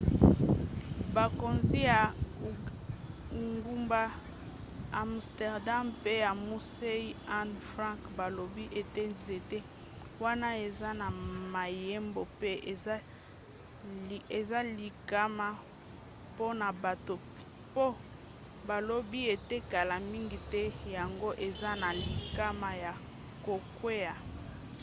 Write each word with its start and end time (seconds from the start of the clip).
bakonzi 1.15 1.79
ya 1.91 2.01
engumba 3.41 4.01
amsterdam 5.03 5.85
pe 6.03 6.11
ya 6.25 6.31
musée 6.47 7.03
anne 7.39 7.57
frank 7.71 8.01
balobi 8.17 8.63
ete 8.79 9.01
nzete 9.13 9.57
wana 10.23 10.49
eza 10.67 10.89
na 11.01 11.07
mayebo 11.53 12.21
pe 12.39 12.51
eza 14.39 14.57
likama 14.79 15.47
mpona 16.29 16.67
bato 16.83 17.15
mpo 17.69 17.85
balobi 18.67 19.19
ete 19.35 19.57
kala 19.71 19.95
mingi 20.11 20.39
te 20.51 20.63
yango 20.97 21.29
eza 21.47 21.71
na 21.81 21.89
likama 22.01 22.69
ya 22.83 22.93
kokwea 23.45 24.13